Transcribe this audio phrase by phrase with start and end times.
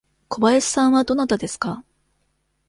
[0.29, 1.83] 小林さんはどなたですか。